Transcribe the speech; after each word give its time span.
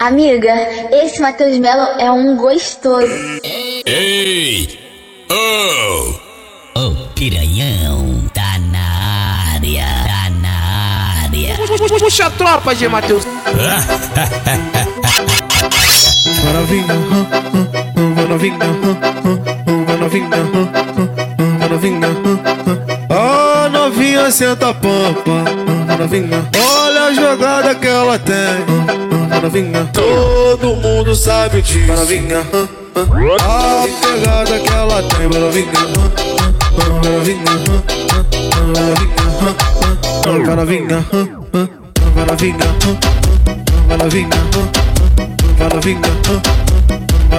Amiga, 0.00 0.54
esse 0.92 1.20
Matheus 1.20 1.58
Melo 1.58 1.82
é 1.98 2.08
um 2.08 2.36
gostoso. 2.36 3.12
Ei! 3.84 4.78
Oh! 5.28 6.14
Ô 6.78 6.94
piranhão, 7.16 8.22
tá 8.32 8.60
na 8.70 9.54
área, 9.54 9.84
tá 10.06 10.30
na 10.40 11.24
área. 11.24 11.56
Puxa 11.98 12.26
a 12.26 12.30
tropa, 12.30 12.76
G 12.76 12.86
Matheus. 12.86 13.24
Vai 16.44 16.52
novinha, 16.52 16.94
vai 18.14 18.28
novinha, 18.28 18.58
vai 19.84 19.96
novinha, 19.96 20.28
vai 21.58 21.68
novinha. 21.68 22.08
Ó 23.10 23.68
novinha, 23.68 24.30
senta 24.30 24.68
a 24.68 24.74
pampa, 24.74 25.42
vai 25.88 25.96
novinha. 25.98 26.48
A 27.08 27.12
jogada 27.14 27.74
que 27.74 27.86
ela 27.86 28.18
tem. 28.18 28.36
Novinha, 29.42 29.88
todo 29.94 30.76
mundo 30.76 31.14
sabe 31.16 31.62
disso. 31.62 31.90
Novinha, 31.90 32.40
a 33.40 33.86
pegada 34.02 34.58
que 34.60 34.68
ela 34.68 35.02
tem. 35.04 35.26
Novinha, 35.26 35.72
novinha, 36.76 37.50
novinha, 38.66 39.22
novinha, 40.26 41.00
novinha, 42.26 42.68
novinha, 43.96 44.38
novinha, 45.58 46.12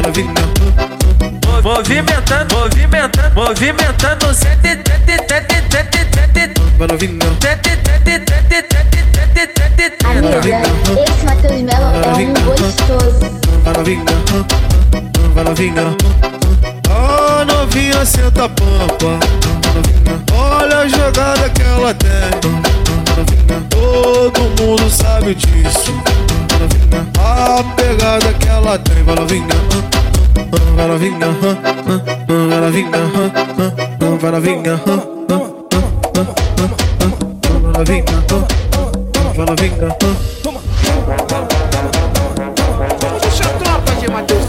novinha. 0.02 0.50
Movimentando, 1.62 2.56
movimentando, 2.56 3.36
movimentando, 3.36 4.34
sete, 4.34 4.81
sete, 4.84 5.16
sete, 5.30 5.58
sete, 5.70 6.00
sete, 6.16 6.54
Novinha, 6.80 7.28
sete, 7.40 7.70
sete, 7.86 8.14
sete, 8.28 8.67
sete, 8.67 9.09
sete, 9.80 10.06
Amiga, 10.06 10.62
esse 11.08 11.24
Matheus 11.26 11.62
Melo 11.62 11.88
é 12.04 12.18
um 12.20 12.34
gostoso. 12.44 13.20
vai 13.64 13.74
novinha, 13.74 14.04
vai 15.34 15.44
novinha. 15.46 15.95
Ó 16.90 17.45
novinha, 17.45 18.06
senta 18.06 18.45
a 18.45 18.50
pampa. 18.50 19.20
Olha 20.34 20.80
a 20.80 20.88
jogada 20.88 21.50
que 21.52 21.62
ela 21.62 21.94
tem. 21.94 22.09
Todo 23.70 24.42
mundo 24.62 24.90
sabe 24.90 25.36
disso. 25.36 25.94
A 27.18 27.64
pegada 27.75 28.34
que 28.34 28.48
ela 28.50 28.78
tem. 28.80 29.02
Vai 29.03 29.16
novinha, 29.16 29.48
vai 30.75 30.88
novinha, 30.88 31.28
vai 32.28 32.59
novinha, 32.59 32.98
vai 34.20 34.31
novinha, 34.31 34.81
vai 37.62 37.72
novinha, 37.78 38.69
vai 39.40 39.45
novinha. 39.45 39.95
Puxa 43.22 43.44
a 43.44 43.54
tropa, 43.59 43.92
G 44.00 44.08
Matheus. 44.09 44.44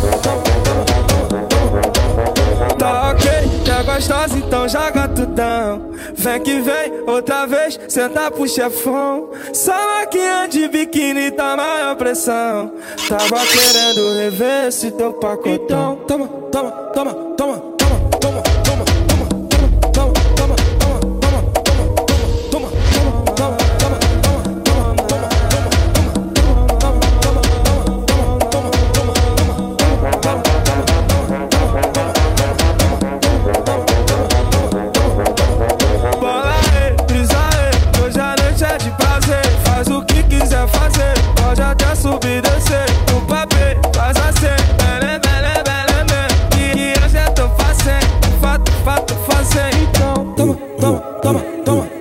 Tá 2.78 3.10
ok, 3.10 3.30
quer 3.64 3.84
gostosa, 3.84 4.38
então 4.38 4.68
joga 4.68 5.08
tudão. 5.08 5.90
Vem 6.16 6.40
que 6.42 6.60
vem, 6.60 6.92
outra 7.06 7.46
vez, 7.46 7.78
senta 7.88 8.30
pro 8.30 8.48
chefão. 8.48 9.30
Só 9.52 9.72
maquinha 9.72 10.48
de 10.48 10.68
biquíni 10.68 11.30
tá 11.30 11.56
maior 11.56 11.94
pressão. 11.96 12.72
Tava 13.08 13.46
querendo 13.46 14.14
rever 14.14 14.66
esse 14.68 14.90
teu 14.90 15.12
pacotão. 15.12 15.96
Toma, 16.06 16.26
toma, 16.26 16.48
toma, 16.50 16.70
toma, 16.92 17.12
toma, 17.12 17.14
toma, 17.36 17.79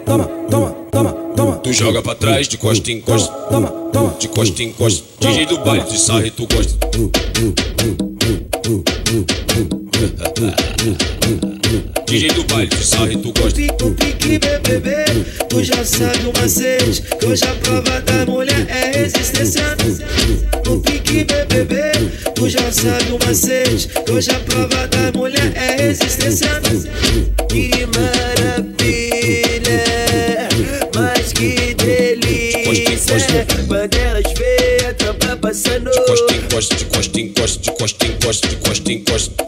toma, 0.10 0.26
toma, 0.50 0.72
toma, 0.92 1.12
toma. 1.36 1.56
Tu 1.58 1.72
joga 1.72 2.02
pra 2.02 2.16
trás, 2.16 2.48
de 2.48 2.58
costa 2.58 2.92
em 2.92 3.00
costa. 3.00 3.32
Toma, 3.32 3.68
toma. 3.94 4.16
De 4.20 4.28
costa 4.28 4.64
em 4.64 4.72
costa. 4.74 5.04
DJ 5.20 5.46
do 5.46 5.60
baile, 5.60 5.86
de 5.86 6.00
sarre, 6.00 6.32
tu 6.32 6.48
gosta. 6.48 6.74
DJ 12.08 12.30
do 12.30 12.44
baile, 12.46 12.70
de 12.70 12.84
sarre, 12.84 13.18
tu 13.18 13.32
gosta. 13.34 13.60
O 13.86 13.92
pique, 13.92 14.40
bebê, 14.40 15.06
tu 15.48 15.64
já 15.64 15.86
sabe 15.86 16.26
o 16.26 16.42
macete 16.42 17.04
Que 17.20 17.26
hoje 17.28 17.44
a 17.44 17.54
prova 17.56 18.02
da 18.02 18.26
mulher 18.26 18.68
é 18.68 18.98
resistência 18.98 19.64
O 20.68 20.80
pique, 20.80 21.24
bebê, 21.24 21.92
tu 22.34 22.50
já 22.50 22.72
sabe 22.72 23.12
o 23.12 23.20
macete 23.26 23.88
Que 24.06 24.12
hoje 24.12 24.32
a 24.32 24.40
prova 24.40 24.88
da 24.88 25.12
mulher 25.18 25.54
é 25.56 25.84
resistência 25.84 26.50
Que 27.48 27.86
maravilha, 27.86 28.39
feias, 33.26 34.34
feias, 34.38 34.96
tropa 34.98 35.38
passando. 35.38 35.92
Costa, 35.92 36.36
encosta, 36.36 36.76
de 36.76 36.86
costa, 36.86 37.20
encosta, 37.20 37.62
de 37.62 37.72
costa, 37.72 38.06
encosta, 38.06 38.48
de 38.48 38.56
costa, 38.58 38.92
encosta 38.92 39.39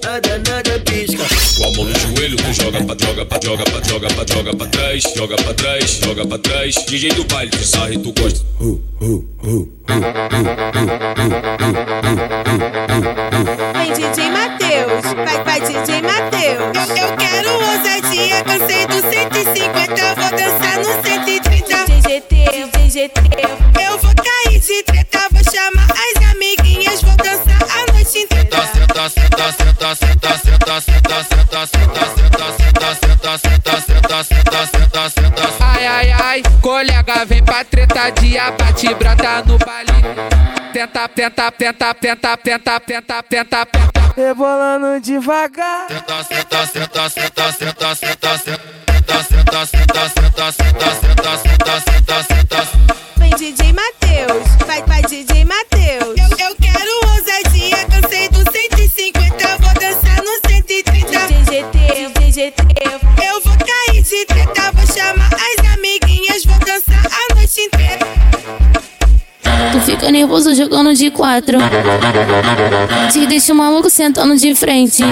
joelho, 2.02 2.38
tu 2.38 2.54
joga 2.54 2.84
pra 2.84 2.96
joga 3.00 3.26
pra 3.26 3.40
joga 3.44 3.64
pra 3.64 3.82
joga 3.88 4.08
pra 4.08 4.26
joga 4.34 4.56
pra 4.56 4.68
trás, 4.68 5.04
joga 5.16 5.36
pra 5.36 5.54
trás, 5.54 6.00
joga 6.04 6.26
pra 6.26 6.38
trás. 6.38 6.76
DJ 6.86 7.14
do 7.14 7.24
baile, 7.26 7.52
de 7.52 7.66
sarre, 7.66 7.98
tu 7.98 8.14
gosta. 8.20 8.46
Vem 13.74 13.94
DJ 13.94 14.30
Matheus, 14.32 15.04
vai, 15.16 15.44
vai 15.44 15.62
DJ 15.62 16.02
Matheus. 16.02 16.90
Eu, 16.90 16.98
eu 16.98 17.16
quero 17.18 17.52
ousadia, 17.54 18.44
cansei 18.44 18.88
do 18.88 19.02
150, 19.02 20.16
vou 20.16 20.32
dançar 20.32 20.80
no 20.80 21.04
130. 21.04 21.86
DGT, 21.86 22.36
DGT. 22.78 23.22
Eu 23.84 23.94
vou 24.00 24.14
cair 24.16 24.60
de 24.60 24.84
treta, 24.84 25.28
vou 25.32 25.44
chamar 25.52 25.88
as 25.92 26.16
amiguinhas, 26.32 27.02
vou 27.02 27.16
dançar 27.18 27.62
a 27.62 27.86
noite 27.94 28.18
inteira. 28.20 28.50
Ai, 28.54 28.68
colega, 36.62 37.26
vem 37.26 37.44
pra 37.44 37.66
treta 37.66 38.10
de 38.12 38.38
abate, 38.38 38.94
brota 38.94 39.44
no 39.46 39.58
baile. 39.58 39.92
Tenta, 40.72 41.08
tenta, 41.10 41.52
tenta, 41.52 41.94
tenta, 41.94 42.38
tenta, 42.38 42.80
tenta, 42.80 43.24
tenta, 43.24 43.24
tenta. 43.24 43.68
Rebolando 44.16 45.02
devagar. 45.02 45.88
Vem 45.90 46.02
fica 70.02 70.12
nervoso 70.12 70.56
jogando 70.56 70.96
de 70.96 71.12
quatro. 71.12 71.60
Te 73.12 73.28
deixa 73.28 73.54
o 73.54 73.56
maluco 73.56 73.88
sentando 73.88 74.36
de 74.36 74.56
frente. 74.56 75.04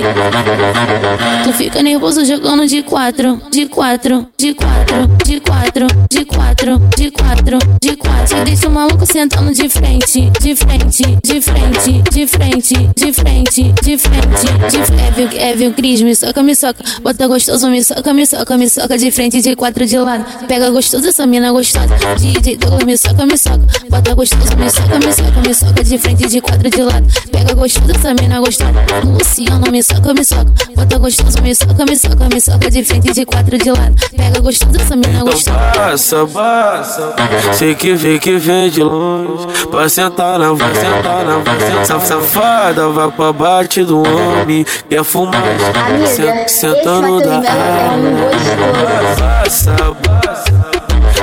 Tu 1.43 1.53
fica 1.53 1.83
nervoso 1.83 2.25
jogando 2.25 2.65
de 2.65 2.81
quatro, 2.81 3.39
de 3.51 3.67
quatro, 3.67 4.27
de 4.35 4.55
quatro, 4.55 5.07
de 5.25 5.39
quatro, 5.41 5.87
de 6.09 6.25
quatro, 6.25 6.77
de 6.97 7.11
quatro, 7.11 7.59
de 7.79 7.95
quatro. 7.95 8.37
Te 8.37 8.43
deixa 8.45 8.67
o 8.67 8.71
maluco 8.71 9.05
sentando 9.05 9.53
de 9.53 9.69
frente, 9.69 10.31
de 10.41 10.55
frente, 10.55 11.03
de 11.23 11.41
frente, 11.41 12.01
de 12.11 12.27
frente, 12.27 12.89
de 12.95 13.13
frente, 13.13 13.73
de 13.83 13.97
frente, 13.97 14.47
de 14.71 14.83
frente. 14.83 15.37
É, 15.37 15.51
é, 15.51 15.55
viu, 15.55 15.71
Cris, 15.73 16.01
me 16.01 16.15
soca, 16.15 16.41
me 16.41 16.55
soca. 16.55 16.83
Bota 17.03 17.27
gostoso, 17.27 17.69
me 17.69 17.83
soca, 17.83 18.13
me 18.13 18.25
soca, 18.25 18.57
me 18.57 18.67
soca 18.67 18.97
de 18.97 19.11
frente, 19.11 19.41
de 19.41 19.55
quatro 19.55 19.85
de 19.85 19.97
lado. 19.99 20.25
Pega 20.47 20.69
gostoso, 20.69 21.07
essa 21.07 21.27
mina 21.27 21.51
gostosa. 21.51 21.95
DJ 22.17 22.57
Douglas, 22.57 22.85
me 22.85 22.97
soca, 22.97 23.25
me 23.25 23.37
soca. 23.37 23.65
Bota 23.89 24.13
gostoso, 24.13 24.57
me 24.57 24.69
me 24.69 24.78
soca, 24.79 24.99
me 24.99 25.13
soca, 25.13 25.41
me 25.41 25.53
soca 25.53 25.83
de 25.83 25.97
frente, 25.97 26.27
de 26.27 26.41
quatro 26.41 26.69
de 26.69 26.81
lado. 26.81 27.07
Pega 27.31 27.53
gostosa, 27.53 27.91
essa 27.91 28.13
mina 28.13 28.39
gostosa. 28.39 28.73
Luciano, 29.03 29.71
me 29.71 29.83
soca, 29.83 30.13
me 30.13 30.23
soca. 30.23 30.51
Bota 30.75 30.97
gostosa, 30.97 31.41
me 31.41 31.55
soca, 31.55 31.85
me 31.85 31.95
soca, 31.95 32.29
me 32.33 32.41
soca 32.41 32.71
de 32.71 32.83
frente, 32.83 33.13
de 33.13 33.25
quatro 33.25 33.57
de 33.57 33.71
lado. 33.71 33.95
Pega 34.15 34.39
gostosa, 34.39 34.81
essa 34.81 34.95
mina 34.95 35.23
gostosa. 35.23 35.57
Passa, 35.75 36.25
passa. 36.27 37.15
Sei 37.53 37.75
que 37.75 37.93
vem, 37.93 38.19
que 38.19 38.37
vem 38.37 38.69
de 38.69 38.83
longe. 38.83 39.47
Vai 39.71 39.89
sentar, 39.89 40.39
não 40.39 40.55
vai 40.55 40.73
sentar, 40.73 41.25
não 41.25 41.43
vai 41.43 41.59
sentar. 41.59 42.01
Safada, 42.01 42.89
vai 42.89 43.11
pra 43.11 43.33
bate 43.33 43.83
do 43.83 43.99
homem. 43.99 44.65
Quer 44.89 45.03
fumar, 45.03 45.43
Amiga, 45.43 46.43
esse 46.45 46.59
sentando 46.59 47.19
da 47.19 47.35
é 47.35 47.37
gostoso. 47.37 49.19
Passa, 49.19 49.75
passa. 50.03 50.69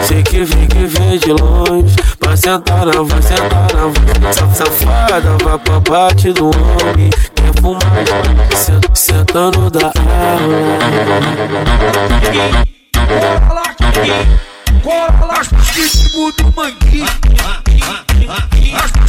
Sei 0.03 0.23
que 0.23 0.45
vem, 0.45 0.67
que 0.69 0.87
vem 0.87 1.19
de 1.19 1.33
longe. 1.33 1.97
Vai 2.37 2.43
sentar, 2.53 2.85
não 2.85 3.07
vai 3.07 3.23
sentar, 3.23 3.67
não 3.75 3.93
vai. 3.93 4.33
Safada, 4.53 5.37
vai 5.43 5.59
pra 5.59 5.81
bate 5.81 6.33
do 6.35 6.49
homem. 6.51 7.09
Quer 7.35 7.63
fumar, 7.63 7.81
sen- 8.55 8.81
sentando 8.95 9.71
da 9.71 9.91
Cola 14.85 15.27
lá, 15.27 15.43
ritmo 15.73 16.31
do 16.33 16.53
manguinho. 16.55 17.07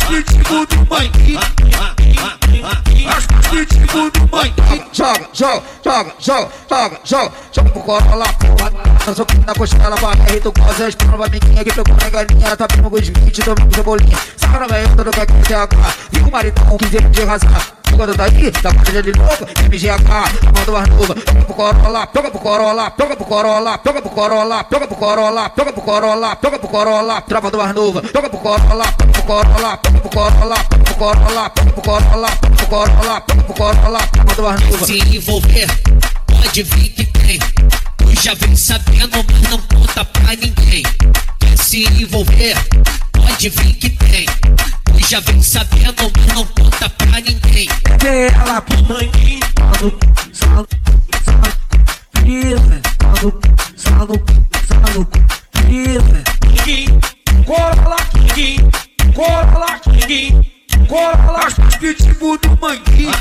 Ritmo 0.09 0.65
do 0.65 0.87
manguinho. 0.89 1.66
Ritmo 3.51 4.11
do 4.11 4.19
manguinho. 4.31 4.87
Joga, 4.91 5.29
joga, 5.33 5.63
joga, 5.83 6.13
joga, 6.19 6.49
joga, 6.69 6.99
joga. 7.03 7.31
Joga 7.51 7.69
pro 7.69 7.81
cola 7.81 8.15
lá. 8.15 8.25
Tá 9.05 9.15
socando 9.15 9.45
na 9.45 9.53
costela, 9.53 9.95
aí 10.29 10.39
tu 10.39 10.51
goza. 10.51 10.89
Espana 10.89 11.17
pra 11.17 11.25
amiguinha 11.27 11.63
que 11.63 11.73
pegou 11.73 11.95
na 11.95 12.09
galinha. 12.09 12.47
Ela 12.47 12.57
tá 12.57 12.67
com 12.67 12.95
os 12.95 13.07
20, 13.07 13.41
tomando 13.41 13.75
cebolinha. 13.75 14.17
Saca 14.35 14.59
na 14.59 14.67
velha, 14.67 14.89
todo 14.95 15.11
que 15.11 15.47
quer 15.47 15.55
agora. 15.55 15.93
E 16.11 16.17
o 16.19 16.31
maridão 16.31 16.65
com 16.65 16.77
15 16.77 16.97
anos 16.97 17.11
de 17.11 17.23
razão. 17.23 17.77
Quando 17.97 18.15
tá 18.15 18.25
aqui, 18.25 18.51
tá 18.51 18.71
com 18.71 18.83
de 18.83 19.11
louca, 19.11 19.47
MGH, 19.65 20.05
manda 20.53 20.71
mais 20.71 20.87
nova, 20.87 21.15
toca 21.15 21.41
pro 21.41 21.53
Corolla, 21.55 22.05
toca 22.05 22.29
pro 22.29 22.39
Corolla, 22.39 22.91
toca 22.91 23.15
pro 23.15 23.25
Corolla, 23.25 23.77
toca 23.79 24.01
pro 24.01 24.09
Corolla, 24.11 24.63
toca 24.63 24.87
pro 24.87 24.95
Corolla, 24.97 25.49
toca 25.49 25.73
pro 25.73 25.81
Corolla, 25.81 26.35
toca 26.35 26.59
pro 26.59 26.67
Corolla, 26.69 27.21
tropa 27.21 27.49
do 27.49 27.57
mais 27.57 27.73
nova, 27.73 28.01
toca 28.03 28.29
pro 28.29 28.37
Corolla, 28.37 28.85
pro 29.27 29.43
Corolla, 29.43 29.77
toca 29.77 29.99
pro 29.99 30.09
toca 30.09 30.69
pro 30.69 30.85
pro 30.85 30.93
Corolla, 30.95 31.49
toca 31.49 31.71
pro 31.73 33.51
tropa 33.51 34.35
do 34.35 34.43
mais 34.43 34.61
nova. 34.61 34.85
Se 34.85 34.99
envolver, 35.15 35.67
pode 36.25 36.63
vir 36.63 36.89
que 36.89 37.05
tem. 37.05 37.39
Tu 37.97 38.21
já 38.21 38.33
vem 38.35 38.55
sabendo, 38.55 39.25
mas 39.29 39.41
não 39.49 39.57
conta 39.63 40.05
pra 40.05 40.29
ninguém. 40.29 40.83
Quer 41.39 41.57
se 41.57 41.83
envolver, 42.01 42.55
pode 43.11 43.49
vir 43.49 43.73
que 43.75 43.89
tem. 43.89 44.25
Tu 44.85 45.09
já 45.09 45.19
vem 45.19 45.43
sabendo, 45.43 46.11
mas 46.15 46.33
não 46.33 46.45
conta 46.45 46.89
pra 46.89 47.19
ninguém. 47.19 47.67
Vê 48.01 48.27
ela 48.27 48.61
pro 48.61 48.77
manguinho, 48.83 49.41
salo, 49.53 49.99
salo, 50.31 50.67
salo, 51.25 51.53
firme, 52.23 52.81
salo, 53.01 53.39
salo, 53.75 54.25
salo, 54.67 55.07
firme. 55.67 56.23
King, 58.33 58.86
cola 59.17 59.79
cola 60.87 61.11
lá, 61.31 61.49
pitbull 61.79 62.37
do 62.37 62.49
manguinho, 62.61 63.11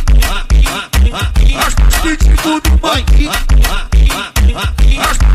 pitbull 2.03 2.61
do 2.61 2.71
manguinho, 2.83 3.33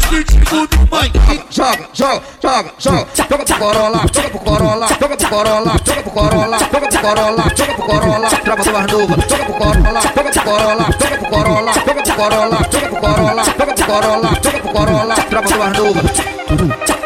pitbull 0.08 0.68
do 0.68 0.78
manguinho. 0.92 1.42
Joga, 1.50 1.90
joga, 1.94 2.22
joga, 2.40 2.72
joga, 2.78 3.08
joga 3.16 3.46
pro 3.46 3.58
Corolla, 3.58 4.06
joga 4.14 4.30
pro 4.30 4.40
Corolla, 4.40 4.88
joga 4.88 5.18
pro 5.18 5.30
Corolla, 5.30 5.74
joga 5.84 6.02
pro 6.04 6.12
Corolla, 6.12 6.58
joga 6.60 6.84
pro 6.84 6.92
Corolla, 6.92 7.50
joga 7.56 7.74
pro 7.74 7.86
Corolla, 7.88 8.30
do 8.54 8.72
mais 8.72 8.92
nova, 8.92 9.16
joga 9.28 9.46
pro 9.46 9.54
Corolla, 9.58 10.02
joga 10.02 10.24
pro 10.24 10.44
Corolla, 10.44 10.94
joga 10.94 11.98
pro 11.98 12.16
Corolla, 12.16 12.62
joga 12.62 12.88
pro 12.88 13.02
Corolla, 13.02 13.32
joga 13.32 13.32
pro 13.32 13.32
Corolla, 13.32 13.44
joga 13.44 13.72
pro 13.72 13.86
Corolla, 13.86 14.30
joga 14.44 14.60
pro 14.60 14.72
Corolla, 14.72 15.16
do 15.32 15.58
mais 15.58 15.78
nova. 15.78 17.01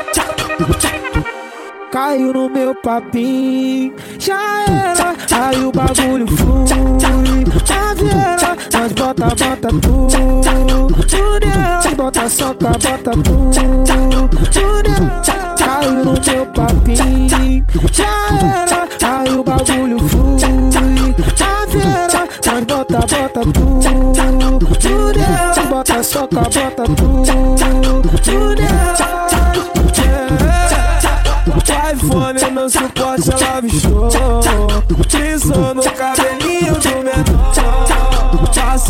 Caiu 1.95 2.33
no 2.33 2.49
meu 2.49 2.75
papinho, 2.75 3.93
já 4.19 4.65
era, 4.67 5.15
aí 5.31 5.63
o 5.63 5.71
bagulho 5.71 6.27
flui. 6.27 6.65
Tá 7.65 7.93
vendo? 7.93 8.11
Nós 8.77 8.91
bota, 8.91 9.27
bota 9.27 9.69
tudo. 9.79 10.09
Tudo 11.07 11.95
bota, 11.95 12.29
soca, 12.29 12.67
bota 12.67 13.11
tudo. 13.11 13.49
Tudo 14.51 14.91
caiu 15.57 16.03
no 16.03 16.13
meu 16.21 16.45
papinho, 16.47 17.65
já 17.93 18.03
era, 18.43 18.89
aí 19.21 19.33
o 19.33 19.41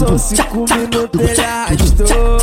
Passou 0.06 0.20
cinco 0.20 0.66
minutos, 0.76 1.20
ele 1.20 1.42
arrastou 1.42 2.38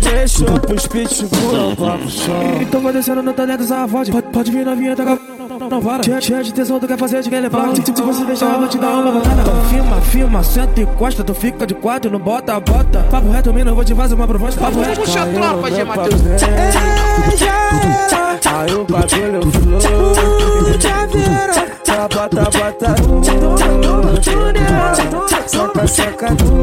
Deixou 0.00 0.60
pros 0.60 0.86
pitbull, 0.86 1.74
vamos 1.76 2.12
show 2.12 2.34
Então 2.60 2.80
vai 2.80 2.92
descendo 2.92 3.22
no 3.22 3.32
talento, 3.32 3.64
voz 3.88 4.08
Pode, 4.08 4.26
pode 4.28 4.52
vir 4.52 4.64
na 4.64 4.74
vinheta, 4.74 5.04
não, 5.04 5.18
não, 5.48 5.68
não 5.68 5.82
para 5.82 6.04
Cheia, 6.04 6.20
cheia 6.20 6.44
de 6.44 6.54
tesão, 6.54 6.78
tu 6.78 6.86
quer 6.86 6.96
fazer, 6.96 7.22
tu 7.24 7.30
quer 7.30 7.40
levar 7.40 7.74
Se, 7.74 7.82
se 7.84 8.02
você 8.02 8.24
deixar, 8.24 8.52
eu 8.52 8.60
vou 8.60 8.68
te 8.68 8.78
dar 8.78 8.90
uma 8.90 9.10
banana 9.20 9.42
Então 9.42 9.64
filma, 9.64 10.00
filma, 10.00 10.44
senta 10.44 10.80
e 10.80 10.84
encosta 10.84 11.24
Tu 11.24 11.34
fica 11.34 11.66
de 11.66 11.74
quatro, 11.74 12.08
não 12.08 12.20
bota, 12.20 12.60
bota 12.60 13.00
Papo 13.10 13.30
reto, 13.30 13.52
mina, 13.52 13.70
eu 13.72 13.74
vou 13.74 13.84
te 13.84 13.94
fazer 13.94 14.14
uma 14.14 14.28
proposta 14.28 14.60
Papo 14.60 14.80
reto, 14.80 15.00
Puxa 15.00 15.22
a 15.22 15.26
tropa, 15.26 15.70
G. 15.72 15.84
Matheus. 15.84 16.22
É, 16.42 16.70
Aí 18.48 18.74
o 18.74 18.84
bagulho 18.84 19.50
flui 19.50 20.80
Já 20.80 21.06
vira 21.06 21.52
Só 21.84 22.08
bota, 22.08 22.44
bota 22.44 22.94
tudo 22.94 23.22
Tudo 23.22 23.61
Soca, 25.52 25.86
soca 25.86 26.34
dura 26.34 26.62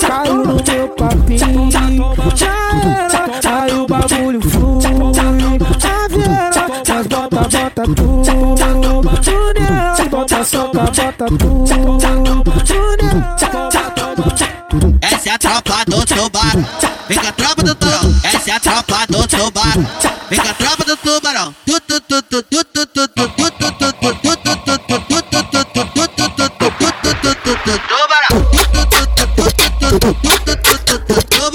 Caiu 0.00 0.34
no 0.36 0.56
meu 0.56 0.88
papinho 0.88 1.70
Já 1.70 2.48
era, 2.82 3.64
aí 3.64 3.74
o 3.74 3.86
bagulho 3.86 4.40
flui 4.40 4.80
Já 4.80 6.08
vieram, 6.08 6.56
mas 6.88 7.06
bota, 7.06 7.36
bota 7.36 7.82
tudo 7.84 8.24
Junior, 9.22 10.08
bota, 10.08 10.42
soca, 10.42 10.78
bota 10.80 11.26
tudo 11.26 11.66
Junior 12.64 13.20
Essa 15.02 15.28
é 15.28 15.32
a 15.34 15.38
tropa 15.38 15.84
do 15.86 16.06
tubarão 16.06 16.64
Vem 17.06 17.18
com 17.18 17.28
a 17.28 17.32
tropa 17.32 17.62
do 17.62 17.74
tubarão 17.74 18.14
Essa 18.24 18.50
é 18.50 18.54
a 18.54 18.60
tropa 18.60 19.06
do 19.06 19.28
tubarão 19.28 19.86
Vem 20.30 20.38
com 20.38 20.48
a 20.48 20.54
tropa 20.54 20.84
do 20.84 20.96
tubarão. 20.96 21.54
Tu, 21.66 21.80
tu, 21.80 22.00
tu, 22.00 22.22
tu, 22.22 22.42
tu, 22.44 22.64
tu, 22.64 22.86
tu 22.86 23.08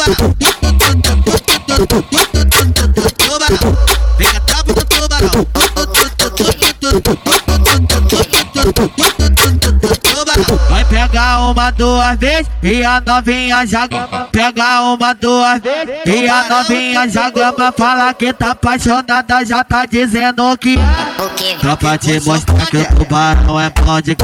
Vem 0.06 0.14
com 4.30 4.38
a 4.38 4.40
tropa 4.40 4.74
do 4.74 4.86
tubarão. 4.86 5.48
Vai 10.70 10.86
pegar 10.86 11.50
uma, 11.50 11.72
duas 11.72 12.20
vezes 12.20 12.48
e 12.62 12.84
a 12.84 13.02
novinha 13.02 13.66
já 13.66 13.88
gama. 13.88 14.28
Pega 14.32 14.82
uma, 14.82 15.14
duas 15.14 15.60
vezes 15.60 15.90
e 16.06 16.30
a 16.30 16.50
novinha 16.50 17.10
já 17.10 17.32
gama. 17.32 17.72
Fala 17.76 18.14
que 18.14 18.32
tá 18.32 18.52
apaixonada, 18.52 19.44
já 19.44 19.64
tá 19.64 19.88
dizendo 19.88 20.56
que 20.60 20.78
Só 21.64 21.76
pra 21.76 21.98
te 21.98 22.20
mostrar 22.20 22.68
que 22.68 22.78
o 22.78 22.86
tubarão 22.96 23.60
é 23.60 23.72
bom 23.72 24.00
de 24.02 24.16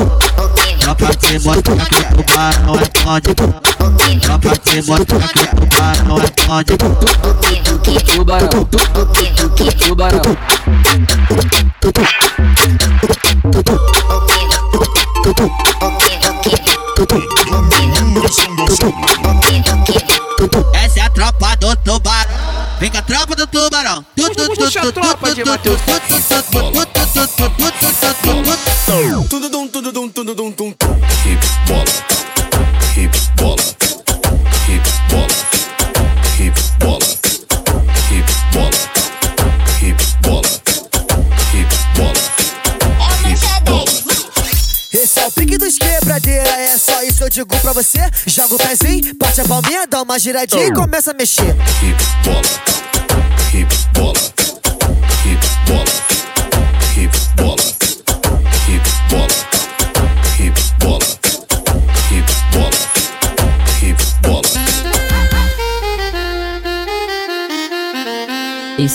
Tropa 0.91 1.15
que 1.15 1.39
mostra 1.39 1.75
que 1.77 1.95
o 2.19 2.23
barão 2.35 2.75
é 2.75 2.83
onde 3.07 3.33
Tropa 4.19 4.57
que 4.57 4.81
mostra 4.81 5.19
que 5.19 5.39
o 5.39 5.65
barão 5.65 6.17
é 6.17 6.27
onde 6.51 6.77
Tubarão, 8.03 8.49
tubarão 9.79 10.37
essa 20.73 20.99
é 20.99 21.03
a 21.03 21.09
tropa 21.09 21.55
do 21.55 21.75
tubarão. 21.77 22.31
Vem 22.79 22.89
com 22.89 22.97
a 22.97 23.01
tropa 23.01 23.35
do 23.35 23.47
tubarão. 23.47 24.05
Tudo, 24.15 24.35
tudo, 24.35 24.55
tudo, 29.71 29.91
tudo, 29.91 30.00
bola, 31.71 31.85
hip 32.97 33.17
bola, 33.37 33.63
hip 34.67 34.83
bola, 35.09 35.33
hip 36.37 36.59
bola, 36.79 37.05
hip 38.09 38.25
bola, 38.51 38.75
hip 39.79 39.95
bola, 40.21 40.49
hip 41.53 41.71
bola, 41.95 42.21
hip 43.25 43.45
bola. 43.63 43.91
Esse 44.93 45.19
é 45.19 45.25
o 45.25 45.31
pique 45.31 45.57
dos 45.57 45.77
quebradeira, 45.77 46.49
é 46.49 46.77
só 46.77 47.01
isso 47.03 47.17
que 47.19 47.23
eu 47.23 47.29
digo 47.29 47.57
pra 47.59 47.71
você. 47.71 47.99
Joga 48.27 48.55
o 48.55 48.57
pezinho, 48.57 49.15
bate 49.17 49.39
a 49.39 49.45
palminha, 49.45 49.87
dá 49.87 50.01
uma 50.01 50.19
giradinha 50.19 50.67
e 50.67 50.73
começa 50.73 51.11
a 51.11 51.13
mexer. 51.13 51.55
Hip 51.81 52.03
bola, 52.25 52.41
hip 53.53 53.73
bola, 53.93 54.19
hip 55.25 55.47
bola. 55.67 56.10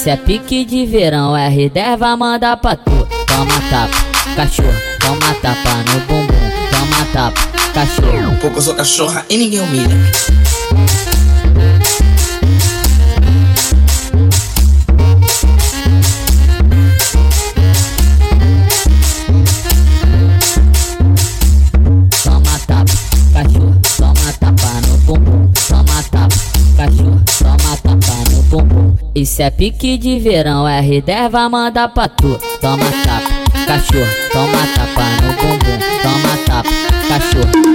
Isso 0.06 0.12
é 0.12 0.16
pique 0.18 0.64
de 0.64 0.86
verão, 0.86 1.32
R10 1.32 1.96
vai 1.96 2.14
mandar 2.14 2.56
pra 2.58 2.76
tu. 2.76 2.92
Toma 3.26 3.60
tapa, 3.68 4.36
cachorro, 4.36 4.72
toma 5.00 5.34
tapa 5.42 5.78
no 5.78 6.00
bumbum, 6.06 6.32
toma 6.70 7.04
tapa, 7.12 7.40
cachorro. 7.75 8.36
Porque 8.40 8.56
eu 8.56 8.62
sou 8.62 8.75
cachorra 8.76 9.26
e 9.28 9.36
ninguém 9.36 9.58
humilha. 9.58 9.96
Isso 29.16 29.40
é 29.40 29.49
pique 29.49 29.96
de 29.96 30.18
verão, 30.18 30.68
é 30.68 30.78
reserva, 30.78 31.49
mandar 31.49 31.88
pra 31.88 32.06
tu. 32.06 32.38
Toma 32.61 32.85
tapa, 33.02 33.66
cachorro, 33.66 34.06
toma 34.30 34.58
tapa 34.75 35.04
no 35.23 35.32
bumbum, 35.32 35.78
toma 36.02 36.37
tapa, 36.44 36.68
cachorro. 37.08 37.65